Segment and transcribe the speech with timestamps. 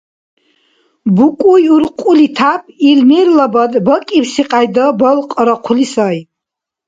[1.15, 6.17] БукӀуй уркьули тяп ил мерлабад бакӀибси кьяйда балкьарахъули сай.